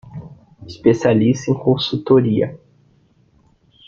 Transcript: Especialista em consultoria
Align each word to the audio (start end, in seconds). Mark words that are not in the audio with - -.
Especialista 0.65 1.51
em 1.51 1.53
consultoria 1.53 2.59